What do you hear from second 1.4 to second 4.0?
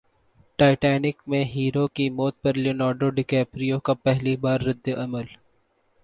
hero کی موت پر لیونارڈو ڈی کیپریو کا